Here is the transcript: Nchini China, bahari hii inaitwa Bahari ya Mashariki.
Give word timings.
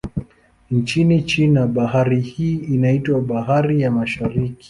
Nchini 0.71 1.23
China, 1.23 1.67
bahari 1.67 2.21
hii 2.21 2.55
inaitwa 2.55 3.21
Bahari 3.21 3.81
ya 3.81 3.91
Mashariki. 3.91 4.55